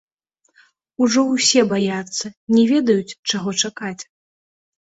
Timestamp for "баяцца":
1.73-2.25